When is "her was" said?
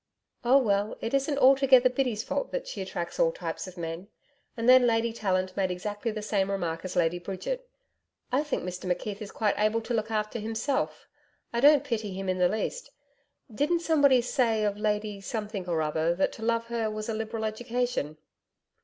16.69-17.07